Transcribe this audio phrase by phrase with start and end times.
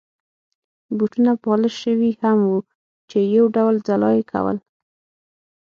[0.97, 2.59] بوټونه پالش شوي هم وو
[3.09, 4.57] چې یو ډول ځلا يې کول.